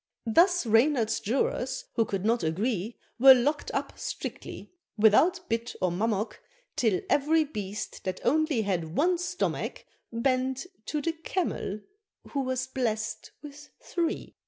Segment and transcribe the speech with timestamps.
[0.25, 6.41] Thus Reynard's Jurors, who could not agree, Were lock'd up strictly, without bit or mummock,
[6.75, 11.81] Till every Beast that only had one stomach, Bent to the Camel,
[12.29, 14.33] who was blest with three.